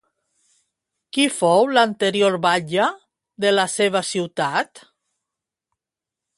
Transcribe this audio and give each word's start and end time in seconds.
Qui 1.17 1.25
fou 1.33 1.67
l'anterior 1.73 2.39
batlle 2.47 2.89
de 3.45 3.53
la 3.59 3.69
seva 3.77 4.05
ciutat? 4.15 4.85